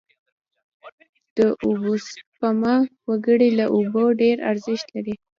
[1.35, 2.75] داوبوسپما
[3.09, 5.15] وکړی او اوبه ډیر ارښت لری